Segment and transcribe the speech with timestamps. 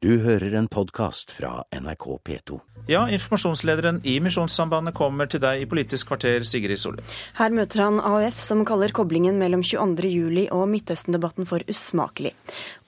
[0.00, 2.56] Du hører en podkast fra NRK P2.
[2.88, 7.04] Ja, informasjonslederen i Misjonssambandet kommer til deg i Politisk kvarter, Sigrid Solund.
[7.36, 12.32] Her møter han AUF, som kaller koblingen mellom 22.07 og Midtøsten-debatten for usmakelig.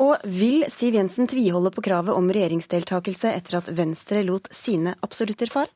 [0.00, 5.52] Og vil Siv Jensen tviholde på kravet om regjeringsdeltakelse etter at Venstre lot sine absolutter
[5.52, 5.68] fare?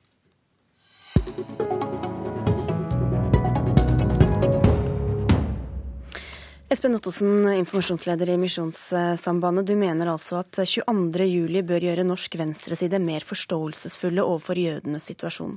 [6.67, 9.67] Espen Ottosen, informasjonsleder i Misjonssambandet.
[9.67, 15.55] Du mener altså at 22.07 bør gjøre norsk venstreside mer forståelsesfulle overfor jødenes situasjon.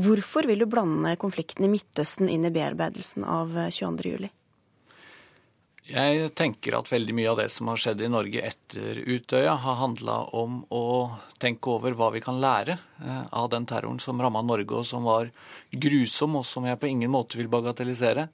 [0.00, 4.30] Hvorfor vil du blande konflikten i Midtøsten inn i bearbeidelsen av 22.07?
[5.92, 9.80] Jeg tenker at veldig mye av det som har skjedd i Norge etter Utøya, har
[9.84, 10.86] handla om å
[11.36, 15.04] tenke over hva vi kan lære eh, av den terroren som ramma Norge, og som
[15.04, 15.28] var
[15.70, 18.30] grusom, og som jeg på ingen måte vil bagatellisere.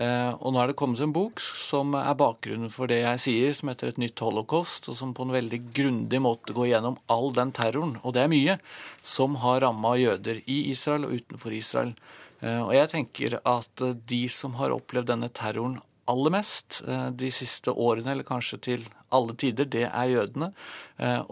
[0.00, 3.50] Eh, og nå er det kommet en bok som er bakgrunnen for det jeg sier,
[3.56, 7.34] som heter Et nytt holocaust, og som på en veldig grundig måte går gjennom all
[7.36, 8.56] den terroren, og det er mye,
[9.04, 11.92] som har ramma jøder i Israel og utenfor Israel.
[12.40, 15.76] Eh, og jeg tenker at de som har opplevd denne terroren
[16.10, 20.52] aller mest eh, de siste årene, eller kanskje til alle tider, det er jødene.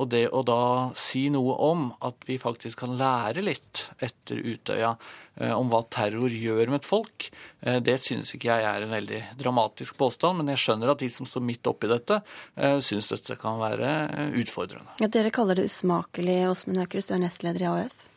[0.00, 4.94] Og det å da si noe om at vi faktisk kan lære litt etter Utøya
[5.38, 7.28] Eh, om hva terror gjør med et folk.
[7.62, 11.10] Eh, det synes ikke jeg er en veldig dramatisk påstand, men jeg skjønner at de
[11.14, 12.20] som står midt oppi dette,
[12.56, 14.98] eh, synes dette kan være utfordrende.
[14.98, 18.07] Ja, dere kaller det usmakelig, Åsmund Aukrust, du er nestleder i AUF.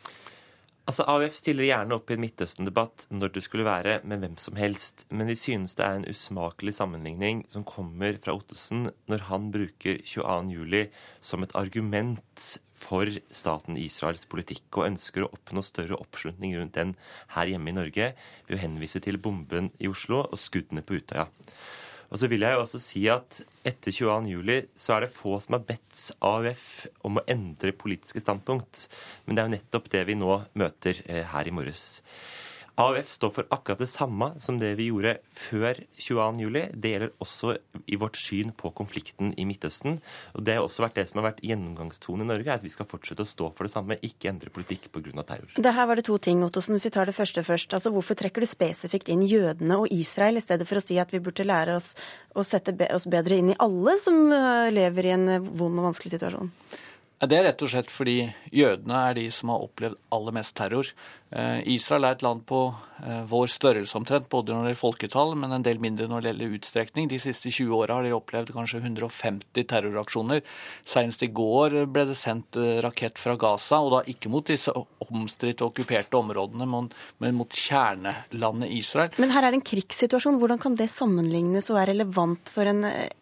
[0.90, 4.58] Altså, AUF stiller gjerne opp i en Midtøsten-debatt når det skulle være med hvem som
[4.58, 9.52] helst, men vi synes det er en usmakelig sammenligning som kommer fra Ottesen når han
[9.54, 10.90] bruker 22.07
[11.22, 12.48] som et argument
[12.82, 16.96] for staten Israels politikk og ønsker å oppnå større oppslutning rundt den
[17.36, 18.10] her hjemme i Norge
[18.48, 21.28] ved å henvise til bomben i Oslo og skuddene på Utøya.
[22.12, 25.56] Og så vil jeg jo også si at etter 22.07 så er det få som
[25.56, 26.66] har bedt AUF
[27.08, 28.90] om å endre politiske standpunkt.
[29.26, 32.02] Men det er jo nettopp det vi nå møter eh, her i morges.
[32.80, 36.72] AUF står for akkurat det samme som det vi gjorde før 22.07.
[36.72, 37.56] Det gjelder også
[37.92, 40.00] i vårt syn på konflikten i Midtøsten.
[40.36, 42.88] Og Det har også vært det som har vært gjennomgangstonen i Norge, at vi skal
[42.90, 45.24] fortsette å stå for det samme, ikke endre politikk pga.
[45.24, 45.52] terror.
[45.56, 46.76] Det her var det to ting, Ottosen.
[46.76, 47.74] Hvis vi tar det første først.
[47.74, 51.12] Altså, Hvorfor trekker du spesifikt inn jødene og Israel, i stedet for å si at
[51.12, 51.96] vi burde lære oss
[52.36, 56.16] å sette oss bedre inn i alle som øh, lever i en vond og vanskelig
[56.16, 56.52] situasjon?
[57.22, 58.16] Det er rett og slett fordi
[58.50, 60.88] jødene er de som har opplevd aller mest terror.
[61.32, 62.64] Eh, Israel er et land på
[63.06, 66.32] eh, vår størrelse omtrent, både når det gjelder folketall, men en del mindre når det
[66.32, 67.12] gjelder utstrekning.
[67.12, 70.42] De siste 20 åra har de opplevd kanskje 150 terroraksjoner.
[70.82, 74.74] Senest i går ble det sendt eh, rakett fra Gaza, og da ikke mot disse
[75.06, 79.14] omstridte okkuperte områdene, men mot kjernelandet Israel.
[79.22, 80.42] Men her er det en krigssituasjon.
[80.42, 82.82] Hvordan kan det sammenlignes og være relevant for en,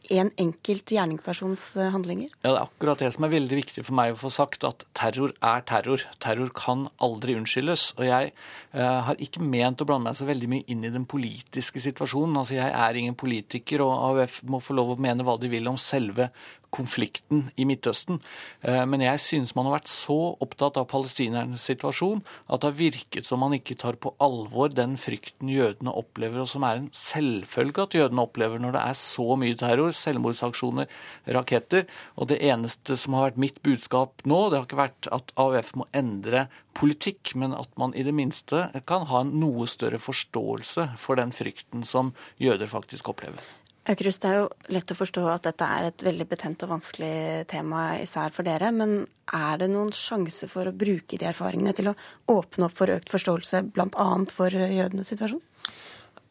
[0.09, 2.31] en enkelt gjerningspersons handlinger?
[2.41, 4.85] Ja, Det er akkurat det som er veldig viktig for meg å få sagt, at
[4.97, 6.05] terror er terror.
[6.19, 7.93] Terror kan aldri unnskyldes.
[7.97, 8.31] Og jeg
[8.73, 12.37] uh, har ikke ment å blande meg så veldig mye inn i den politiske situasjonen.
[12.41, 15.69] Altså Jeg er ingen politiker, og AUF må få lov å mene hva de vil
[15.71, 16.29] om selve
[16.75, 18.19] konflikten i Midtøsten.
[18.61, 22.77] Eh, men jeg synes man har vært så opptatt av palestinernes situasjon at det har
[22.79, 26.89] virket som man ikke tar på alvor den frykten jødene opplever, og som er en
[26.95, 30.89] selvfølge at jødene opplever når det er så mye terror, selvmordsaksjoner,
[31.35, 31.85] raketter.
[32.15, 35.75] Og det eneste som har vært mitt budskap nå, det har ikke vært at AUF
[35.79, 36.47] må endre
[36.79, 41.33] politikk, men at man i det minste kan ha en noe større forståelse for den
[41.35, 43.41] frykten som jøder faktisk opplever.
[43.89, 47.45] Aukrust, det er jo lett å forstå at dette er et veldig betent og vanskelig
[47.49, 48.73] tema især for dere.
[48.75, 51.95] Men er det noen sjanse for å bruke de erfaringene til å
[52.29, 54.09] åpne opp for økt forståelse bl.a.
[54.33, 55.41] for jødenes situasjon?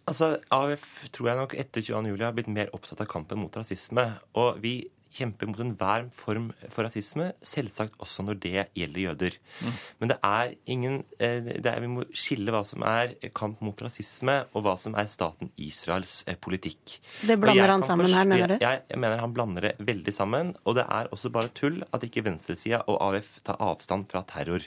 [0.09, 2.12] Altså, AUF tror jeg nok etter 22.
[2.14, 4.06] juli har blitt mer opptatt av kampen mot rasisme.
[4.41, 4.78] Og vi
[5.14, 9.38] kjemper mot enhver form for rasisme, selvsagt også når det gjelder jøder.
[9.60, 9.78] Mm.
[10.00, 13.80] Men det er ingen eh, det er, Vi må skille hva som er kamp mot
[13.82, 16.98] rasisme, og hva som er staten Israels eh, politikk.
[17.28, 18.56] Det blander han sammen her, mener du?
[18.62, 20.54] Jeg, jeg, mener han blander det veldig sammen.
[20.64, 24.65] Og det er også bare tull at ikke venstresida og AUF tar avstand fra terror.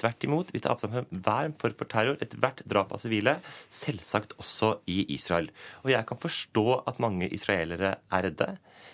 [0.00, 3.38] Tvert imot, vi tar avstand fra hver form for terror, ethvert drap av sivile,
[3.72, 5.50] selvsagt også i Israel.
[5.84, 8.52] Og jeg kan forstå at mange israelere er redde.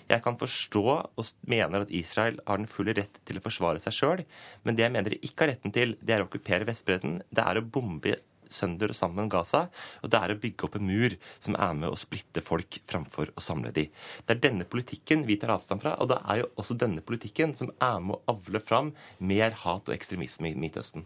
[0.09, 3.97] Jeg kan forstå og mener at Israel har den fulle rett til å forsvare seg
[3.97, 4.25] sjøl,
[4.65, 7.21] men det jeg mener de ikke har retten til, det er å okkupere Vestbredden.
[7.35, 8.17] Det er å bombe
[8.49, 9.67] sønder og sammen Gaza,
[10.03, 13.33] og det er å bygge opp en mur som er med å splitte folk framfor
[13.37, 13.89] å samle de.
[14.25, 17.55] Det er denne politikken vi tar avstand fra, og det er jo også denne politikken
[17.59, 21.05] som er med å avle fram mer hat og ekstremisme i Midtøsten.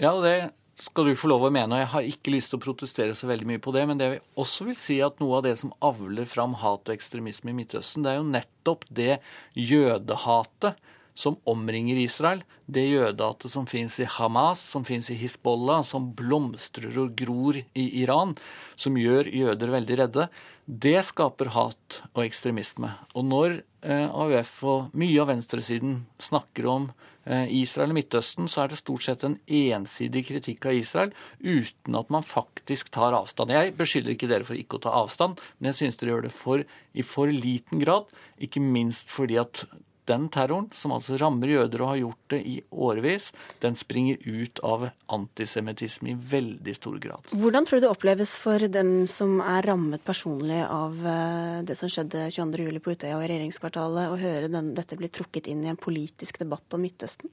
[0.00, 2.64] Ja, det skal du få lov å mene, og jeg har ikke lyst til å
[2.64, 5.44] protestere så veldig mye på det, men det jeg også vil si at noe av
[5.46, 9.12] det som avler fram hat og ekstremisme i Midtøsten, det er jo nettopp det
[9.58, 10.80] jødehatet
[11.14, 16.96] som omringer Israel, det jødehatet som fins i Hamas, som fins i Hizbollah, som blomstrer
[17.02, 18.34] og gror i Iran,
[18.76, 20.28] som gjør jøder veldig redde,
[20.64, 22.94] det skaper hat og ekstremisme.
[23.12, 26.90] Og når eh, AUF og mye av venstresiden snakker om
[27.26, 32.10] Israel og Midtøsten, så er det stort sett en ensidig kritikk av Israel, uten at
[32.10, 33.54] man faktisk tar avstand.
[33.54, 36.34] Jeg beskylder ikke dere for ikke å ta avstand, men jeg synes dere gjør det
[36.34, 38.10] for, i for liten grad.
[38.42, 39.62] Ikke minst fordi at
[40.12, 43.30] den terroren, som altså rammer jøder og har gjort det i årevis,
[43.64, 47.32] den springer ut av antisemittisme i veldig stor grad.
[47.32, 51.90] Hvordan tror du det oppleves for dem som er rammet personlig av eh, det som
[51.92, 52.80] skjedde 22.07.
[52.82, 56.42] på Utøya og i regjeringskvartalet, å høre den, dette bli trukket inn i en politisk
[56.42, 57.32] debatt om Midtøsten?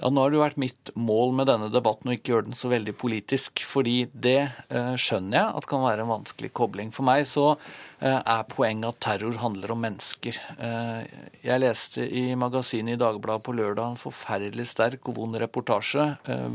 [0.00, 2.56] Ja, Nå har det jo vært mitt mål med denne debatten å ikke gjøre den
[2.56, 6.88] så veldig politisk, fordi det eh, skjønner jeg at kan være en vanskelig kobling.
[6.94, 10.38] For meg så eh, er poenget at terror handler om mennesker.
[10.56, 11.10] Eh,
[11.44, 16.46] jeg leste i magasinet i Dagbladet på lørdag en forferdelig sterk og vond reportasje eh,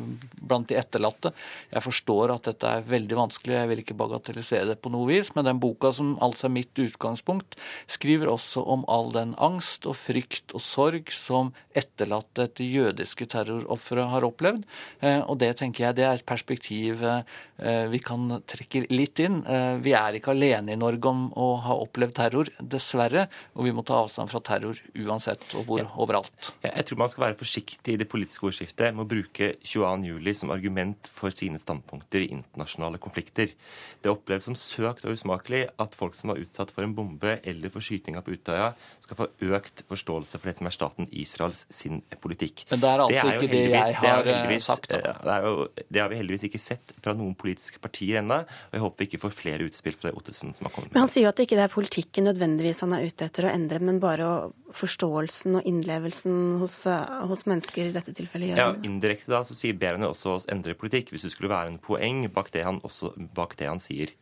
[0.41, 1.35] blant de etterlatte.
[1.69, 5.35] Jeg forstår at dette er veldig vanskelig, jeg vil ikke bagatellisere det på noe vis,
[5.37, 9.99] men den boka som altså er mitt utgangspunkt, skriver også om all den angst og
[10.01, 14.65] frykt og sorg som etterlatte etter jødiske terrorofre har opplevd.
[15.01, 19.41] Eh, og det tenker jeg det er et perspektiv eh, vi kan trekke litt inn.
[19.43, 23.27] Eh, vi er ikke alene i Norge om å ha opplevd terror, dessverre.
[23.55, 26.51] Og vi må ta avstand fra terror uansett og hvor, overalt.
[26.65, 30.53] Jeg tror man skal være forsiktig i det politiske ordskiftet med å bruke 22.07 som
[30.55, 33.53] argument for sine standpunkter i internasjonale konflikter.
[34.01, 37.73] Det oppleves som søkt og usmakelig at folk som var utsatt for en bombe eller
[37.73, 38.73] for skytinga på Utøya,
[39.05, 42.65] skal få økt forståelse for det som er staten Israels sin politikk.
[42.71, 44.89] Men det er altså det er ikke det jeg har det eh, sagt.
[44.91, 45.13] Da.
[45.21, 45.53] Det, jo,
[45.85, 48.41] det, har vi heldigvis ikke sett fra noen politiske partier ennå.
[48.43, 50.97] Og jeg håper vi ikke får flere utspill fra det Ottesen som har kommet med.
[50.97, 53.53] Men Han sier jo at det ikke er politikken nødvendigvis han er ute etter å
[53.53, 54.29] endre, men bare
[54.75, 58.61] forståelsen og innlevelsen hos, eh, hos mennesker i dette tilfellet gjør.
[58.63, 61.53] Ja, Indirekte da så sier ber han jo også oss endre politikk, hvis det skulle
[61.53, 64.13] være en poeng bak det han, også, bak det han sier.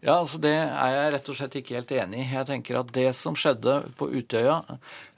[0.00, 2.30] Ja, altså Det er jeg rett og slett ikke helt enig i.
[2.30, 4.62] Jeg tenker at Det som skjedde på Utøya,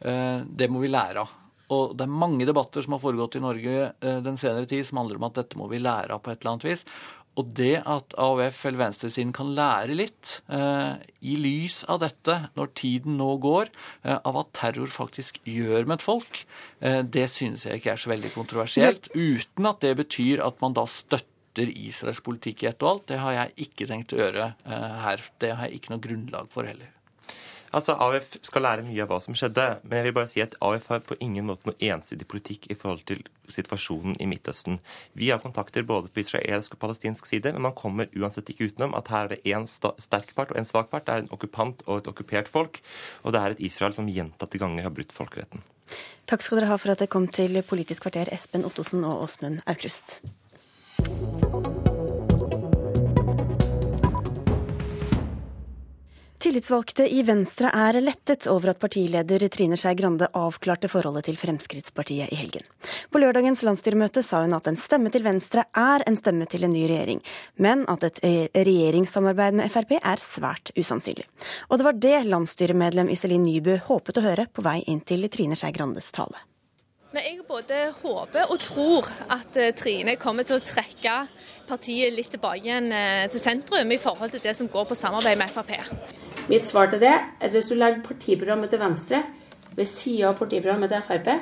[0.00, 1.36] eh, det må vi lære av.
[1.70, 5.02] Og det er mange debatter som har foregått i Norge eh, den senere tid som
[5.02, 6.86] handler om at dette må vi lære av på et eller annet vis.
[7.38, 12.72] Og det at AUF eller venstresiden kan lære litt eh, i lys av dette, når
[12.78, 13.70] tiden nå går,
[14.02, 16.42] eh, av hva terror faktisk gjør med et folk,
[16.82, 19.12] eh, det synes jeg ikke er så veldig kontroversielt.
[19.14, 21.28] Uten at det betyr at man da støtter
[21.58, 23.06] Israels politikk i ett og alt.
[23.11, 25.23] Det har jeg ikke tenkt å gjøre eh, her.
[25.43, 26.93] Det har jeg ikke noe grunnlag for heller.
[27.70, 30.56] Altså, AUF skal lære mye av hva som skjedde, men jeg vil bare si at
[30.58, 34.81] AUF har på ingen måte noe ensidig politikk i forhold til situasjonen i Midtøsten.
[35.14, 38.97] Vi har kontakter både på israelsk og palestinsk side, men man kommer uansett ikke utenom
[38.99, 41.06] at her er det én sterk part og en svak part.
[41.06, 42.82] Det er en okkupant og et okkupert folk,
[43.23, 45.62] og det er et Israel som gjentatte ganger har brutt folkeretten.
[46.26, 49.62] Takk skal dere ha for at dere kom til Politisk kvarter, Espen Ottosen og Åsmund
[49.70, 50.19] Aukrust.
[56.41, 62.32] Tillitsvalgte i Venstre er lettet over at partileder Trine Skei Grande avklarte forholdet til Fremskrittspartiet
[62.32, 62.64] i helgen.
[63.12, 66.75] På lørdagens landsstyremøte sa hun at en stemme til Venstre er en stemme til en
[66.75, 67.23] ny regjering,
[67.62, 68.19] men at et
[68.56, 71.29] regjeringssamarbeid med Frp er svært usannsynlig.
[71.69, 75.61] Og det var det landsstyremedlem Iselin Nybø håpet å høre på vei inn til Trine
[75.61, 76.50] Skei Grandes tale.
[77.10, 81.14] Men jeg både håper og tror at eh, Trine kommer til å trekke
[81.66, 85.40] partiet litt tilbake igjen eh, til sentrum i forhold til det som går på samarbeid
[85.40, 85.73] med Frp.
[86.50, 89.25] Mitt svar til det er at hvis du legger partiprogrammet til Venstre
[89.75, 91.32] ved sida av partiprogrammet til Frp,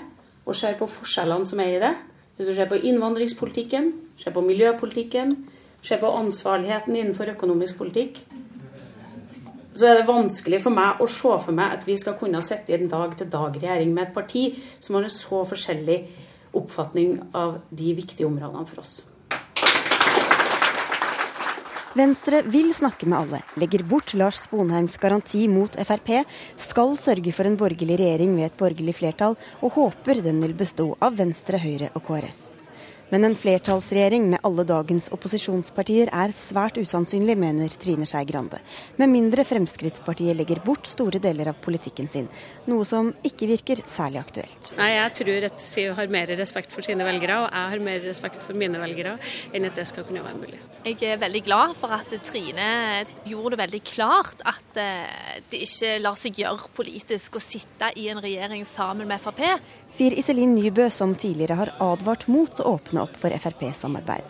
[0.49, 1.93] og ser på forskjellene som er i det,
[2.39, 5.37] hvis du ser på innvandringspolitikken, ser på miljøpolitikken,
[5.85, 8.23] ser på ansvarligheten innenfor økonomisk politikk,
[9.79, 12.75] så er det vanskelig for meg å se for meg at vi skal kunne sitte
[12.75, 14.49] i en dag-til-dag-regjering med et parti
[14.81, 16.01] som har en så forskjellig
[16.59, 18.99] oppfatning av de viktige områdene for oss.
[21.99, 26.13] Venstre vil snakke med alle, legger bort Lars Sponheims garanti mot Frp,
[26.61, 30.93] skal sørge for en borgerlig regjering ved et borgerlig flertall, og håper den vil bestå
[31.03, 32.58] av Venstre, Høyre og KrF.
[33.09, 38.61] Men en flertallsregjering med alle dagens opposisjonspartier er svært usannsynlig, mener Trine Skei Grande.
[39.01, 42.29] Med mindre Fremskrittspartiet legger bort store deler av politikken sin.
[42.69, 44.75] Noe som ikke virker særlig aktuelt.
[44.77, 48.05] Nei, Jeg tror at Siv har mer respekt for sine velgere, og jeg har mer
[48.05, 49.17] respekt for mine velgere,
[49.57, 50.61] enn at det skal kunne være mulig.
[50.85, 52.69] Jeg er veldig glad for at Trine
[53.29, 58.09] gjorde det veldig klart at eh, det ikke lar seg gjøre politisk å sitte i
[58.13, 59.43] en regjering sammen med Frp.
[59.89, 64.27] Sier Iselin Nybø, som tidligere har advart mot å åpne opp for Frp-samarbeid.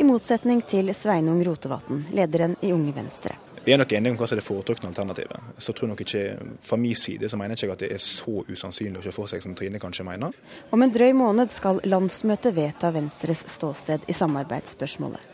[0.00, 3.36] I motsetning til Sveinung Rotevatn, lederen i Unge Venstre.
[3.64, 5.52] Vi er nok enige om hva som er det foretrukne alternativet.
[5.58, 6.22] Så tror nok ikke,
[6.60, 9.30] Fra min side så mener jeg ikke at det er så usannsynlig å se for
[9.30, 10.32] seg som Trine kanskje mener.
[10.72, 15.31] Om en drøy måned skal landsmøtet vedta Venstres ståsted i samarbeidsspørsmålet.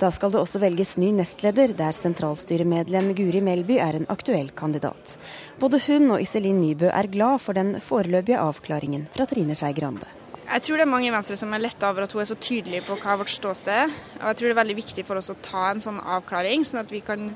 [0.00, 5.18] Da skal det også velges ny nestleder, der sentralstyremedlem Guri Melby er en aktuell kandidat.
[5.60, 10.08] Både hun og Iselin Nybø er glad for den foreløpige avklaringen fra Trine Skei Grande.
[10.46, 12.38] Jeg tror det er mange i Venstre som er letta over at hun er så
[12.40, 13.92] tydelig på hva vårt ståsted er.
[14.22, 16.80] Og jeg tror det er veldig viktig for oss å ta en sånn avklaring, sånn
[16.80, 17.28] at vi kan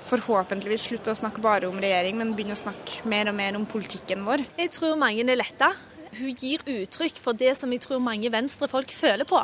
[0.00, 3.68] forhåpentligvis slutte å snakke bare om regjering, men begynne å snakke mer og mer om
[3.68, 4.48] politikken vår.
[4.56, 5.74] Jeg tror mange er letta.
[6.18, 9.40] Hun gir uttrykk for det som jeg tror mange venstrefolk føler på.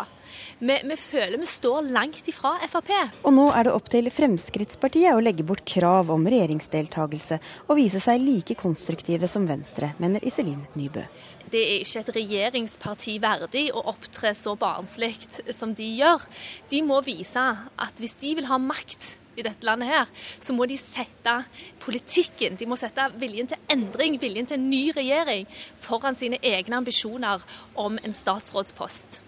[0.58, 2.90] Vi, vi, føler vi står langt ifra Frp.
[3.22, 8.02] Og nå er det opp til Fremskrittspartiet å legge bort krav om regjeringsdeltakelse og vise
[8.02, 11.04] seg like konstruktive som Venstre, mener Iselin Nybø.
[11.46, 15.14] Det er ikke et regjeringsparti verdig å opptre så barnslig
[15.54, 16.26] som de gjør.
[16.72, 20.08] De må vise at hvis de vil ha makt i dette landet her,
[20.40, 21.36] så må de sette
[21.82, 25.46] politikken, de må sette viljen til endring, viljen til en ny regjering,
[25.80, 27.44] foran sine egne ambisjoner
[27.78, 29.22] om en statsrådspost.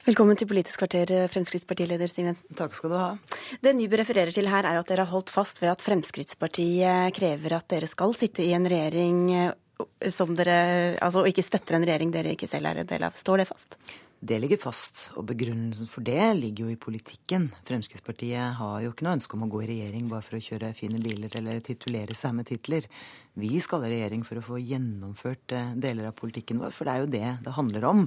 [0.00, 2.54] Velkommen til Politisk kvarter, Fremskrittspartileder Siv Jensen.
[2.56, 3.08] Takk skal du ha.
[3.60, 7.58] Det Nybø refererer til her, er at dere har holdt fast ved at Fremskrittspartiet krever
[7.58, 9.52] at dere skal sitte i en regjering eh,
[10.12, 13.16] som dere Altså ikke støtter en regjering dere ikke selv er en del av.
[13.16, 13.76] Står det fast?
[14.20, 17.46] Det ligger fast, og begrunnelsen for det ligger jo i politikken.
[17.64, 20.74] Fremskrittspartiet har jo ikke noe ønske om å gå i regjering bare for å kjøre
[20.76, 22.84] fine biler eller titulere seg med titler.
[23.40, 26.92] Vi skal i regjering for å få gjennomført eh, deler av politikken vår, for det
[26.92, 28.04] er jo det det handler om.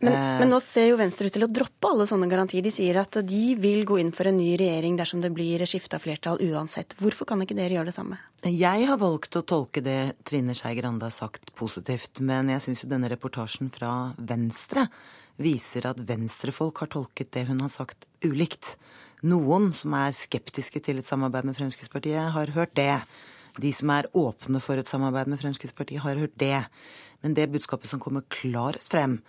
[0.00, 2.64] Men, eh, men, nå ser jo Venstre ut til å droppe alle sånne garantier.
[2.64, 6.00] De sier at de vil gå inn for en ny regjering dersom det blir skifta
[6.02, 6.96] flertall uansett.
[7.00, 8.18] Hvorfor kan ikke dere gjøre det samme?
[8.44, 12.84] Jeg har valgt å tolke det Trine Skei Grande har sagt positivt, men jeg syns
[12.84, 14.88] jo denne reportasjen fra Venstre
[15.40, 18.76] viser at venstrefolk har tolket det hun har sagt, ulikt.
[19.24, 23.00] Noen som er skeptiske til et samarbeid med Fremskrittspartiet, har hørt det.
[23.58, 26.66] De som er åpne for et samarbeid med Fremskrittspartiet, har hørt det.
[27.24, 29.22] Men det budskapet som kommer klarest frem,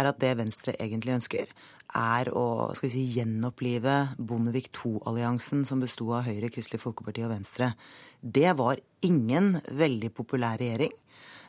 [0.00, 1.52] er at det Venstre egentlig ønsker,
[1.96, 7.34] er å skal vi si, gjenopplive Bondevik II-alliansen som besto av Høyre, Kristelig Folkeparti og
[7.34, 7.72] Venstre.
[8.20, 10.92] Det var ingen veldig populær regjering.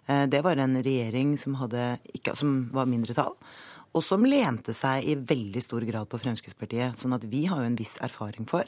[0.08, 3.38] Eh, det var en regjering som, hadde, ikke, som var mindretall
[3.92, 7.00] og som lente seg i veldig stor grad på Fremskrittspartiet.
[7.00, 8.68] Sånn at vi har jo en viss erfaring for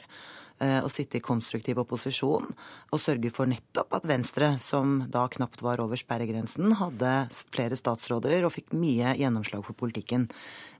[0.62, 5.82] å sitte i konstruktiv opposisjon og sørge for nettopp at Venstre, som da knapt var
[5.82, 7.10] over sperregrensen, hadde
[7.52, 10.28] flere statsråder og fikk mye gjennomslag for politikken.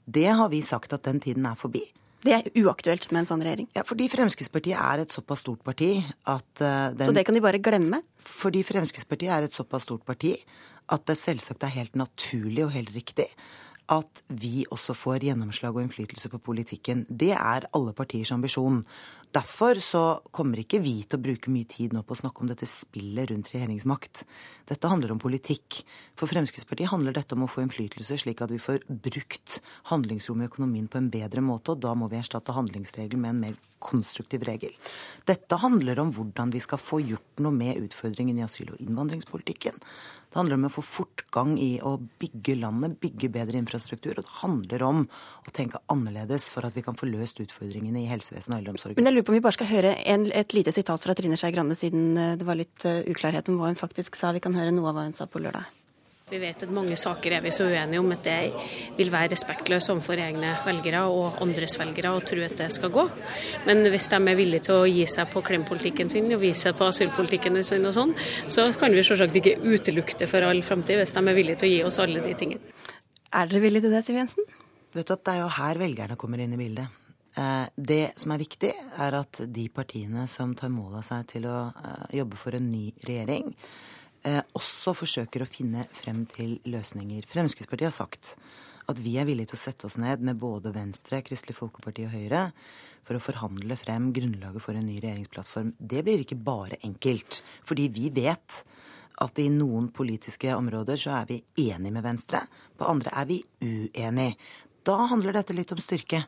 [0.06, 1.82] Det har vi sagt at den tiden er forbi.
[2.24, 3.66] Det er uaktuelt med en sånn regjering?
[3.76, 7.42] Ja, fordi Fremskrittspartiet er et såpass stort parti at uh, den, Så det kan de
[7.44, 8.00] bare glemme?
[8.16, 10.32] Fordi Fremskrittspartiet er et såpass stort parti
[10.92, 13.28] at det selvsagt er helt naturlig og helt riktig
[13.92, 17.04] at vi også får gjennomslag og innflytelse på politikken.
[17.08, 18.80] Det er alle partiers ambisjon.
[19.34, 20.00] Derfor så
[20.30, 23.32] kommer ikke vi til å bruke mye tid nå på å snakke om dette spillet
[23.32, 24.22] rundt regjeringsmakt.
[24.70, 25.80] Dette handler om politikk.
[26.14, 29.58] For Fremskrittspartiet handler dette om å få innflytelse, slik at vi får brukt
[29.90, 33.42] handlingsrommet i økonomien på en bedre måte, og da må vi erstatte handlingsregelen med en
[33.48, 34.72] mer konstruktiv regel.
[35.28, 39.82] Dette handler om hvordan vi skal få gjort noe med utfordringen i asyl- og innvandringspolitikken.
[40.34, 44.16] Det handler om å få fortgang i å bygge landet, bygge bedre infrastruktur.
[44.18, 48.08] Og det handler om å tenke annerledes for at vi kan få løst utfordringene i
[48.10, 48.98] helsevesenet og eldreomsorgen.
[49.24, 51.72] Lurer på om vi bare skal høre en, et lite sitat fra Trine Skei Grande,
[51.78, 54.34] siden eh, det var litt uh, uklarhet om hva hun faktisk sa.
[54.36, 55.64] Vi kan høre noe av hva hun sa på lørdag.
[56.28, 58.36] Vi vet at mange saker er vi så uenige om at det
[58.98, 63.04] vil være respektløst overfor egne velgere og andres velgere å tro at det skal gå.
[63.64, 66.76] Men hvis de er villige til å gi seg på klempolitikken sin og vise seg
[66.76, 68.12] på asylpolitikken sin og sånn,
[68.44, 71.70] så kan vi selvsagt ikke utelukke det for all framtid hvis de er villige til
[71.70, 72.76] å gi oss alle de tingene.
[73.32, 74.52] Er dere villige til det, Siv Jensen?
[74.92, 77.03] Vet du at Det er jo her velgerne kommer inn i bildet.
[77.36, 81.48] Eh, det som er viktig, er at de partiene som tar mål av seg til
[81.50, 83.52] å eh, jobbe for en ny regjering,
[84.24, 87.26] Eh, også forsøker å finne frem til løsninger.
[87.28, 88.30] Fremskrittspartiet har sagt
[88.88, 92.14] at vi er villige til å sette oss ned med både Venstre, Kristelig Folkeparti og
[92.14, 92.46] Høyre
[93.04, 95.74] for å forhandle frem grunnlaget for en ny regjeringsplattform.
[95.76, 98.62] Det blir ikke bare enkelt, fordi vi vet
[99.24, 102.40] at i noen politiske områder så er vi enige med Venstre,
[102.80, 104.38] på andre er vi uenige.
[104.84, 106.24] Da handler dette litt om styrke.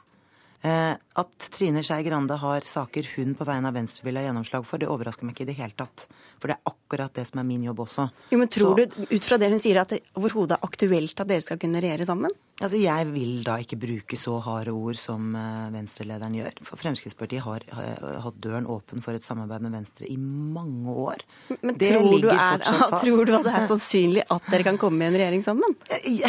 [0.66, 4.64] Eh, at Trine Skei Grande har saker hun på vegne av Venstre vil ha gjennomslag
[4.66, 6.06] for, det overrasker meg ikke i det hele tatt.
[6.40, 8.08] For det er akkurat det som er min jobb også.
[8.32, 11.22] Jo, men Tror Så, du ut fra det hun sier at det overhodet er aktuelt
[11.22, 12.34] at dere skal kunne regjere sammen?
[12.56, 16.60] Altså, Jeg vil da ikke bruke så harde ord som uh, Venstre-lederen gjør.
[16.66, 21.24] For Fremskrittspartiet har uh, hatt døren åpen for et samarbeid med Venstre i mange år.
[21.60, 22.64] Men det tror, du er,
[23.04, 25.78] tror du at det er sannsynlig at dere kan komme i en regjering sammen?
[25.92, 26.24] Uh,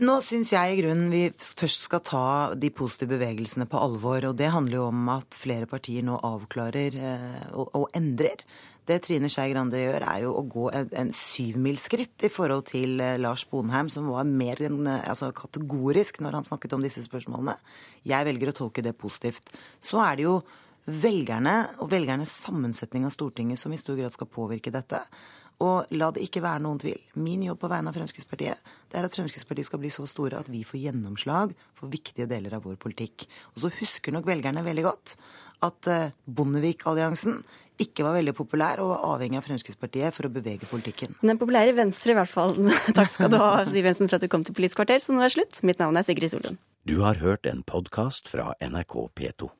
[0.00, 2.24] Nå syns jeg i grunnen vi først skal ta
[2.58, 4.30] de positive bevegelsene på alvor.
[4.30, 8.44] Og det handler jo om at flere partier nå avklarer eh, og, og endrer.
[8.88, 13.02] Det Trine Skei Grande gjør, er jo å gå en, en syvmilsskritt i forhold til
[13.04, 17.04] eh, Lars Bonheim, som var mer enn eh, altså, kategorisk når han snakket om disse
[17.06, 17.58] spørsmålene.
[18.08, 19.52] Jeg velger å tolke det positivt.
[19.78, 20.40] Så er det jo
[20.90, 25.04] velgerne og velgernes sammensetning av Stortinget som i stor grad skal påvirke dette.
[25.60, 27.00] Og la det ikke være noen tvil.
[27.20, 30.48] Min jobb på vegne av Fremskrittspartiet det er at Fremskrittspartiet skal bli så store at
[30.50, 33.28] vi får gjennomslag for viktige deler av vår politikk.
[33.54, 35.14] Og så husker nok velgerne veldig godt
[35.66, 37.42] at eh, Bondevik-alliansen
[37.80, 41.14] ikke var veldig populær og var avhengig av Fremskrittspartiet for å bevege politikken.
[41.22, 42.56] Den populære Venstre i hvert fall.
[42.98, 45.24] Takk skal du ha, Siv Jensen, for at du kom til Politisk kvarter, som nå
[45.24, 45.62] er slutt.
[45.66, 46.60] Mitt navn er Sigrid Solund.
[46.88, 49.52] Du har hørt en podkast fra NRK P2.